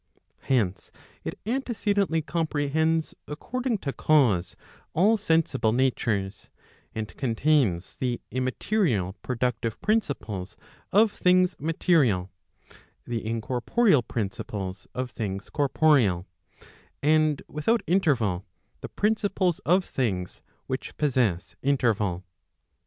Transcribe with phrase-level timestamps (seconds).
[0.39, 0.89] Hence
[1.23, 4.55] it antecedently comprehends according to cause
[4.95, 6.49] all sensible natures,
[6.95, 10.57] and contains the immaterial productive principles
[10.91, 12.31] of things material,
[13.05, 16.25] the incorporeal principles of things corporeal,
[17.03, 18.43] and without inter¬ val,
[18.79, 22.23] the principles of things which possess interval.